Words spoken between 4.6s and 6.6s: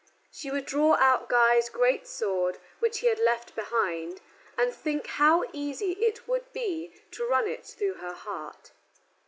think how easy it would